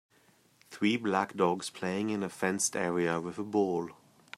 [0.71, 3.91] Three black dogs playing in a fenced area with a ball.